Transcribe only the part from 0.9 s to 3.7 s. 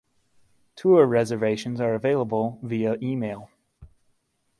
reservations are available via email.